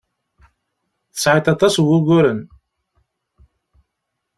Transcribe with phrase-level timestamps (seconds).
[1.13, 2.41] Tesɛiḍ aṭas n wuguren.